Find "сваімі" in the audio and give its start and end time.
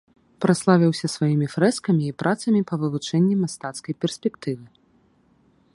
1.15-1.47